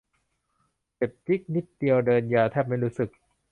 [0.95, 3.09] เจ็บจึ๊กนิดเดียว เดินยาแทบไม่รู้สึก